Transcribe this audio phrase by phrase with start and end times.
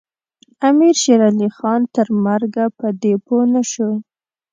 [0.67, 3.91] امیر شېرعلي خان تر مرګه په دې پوه نه شو.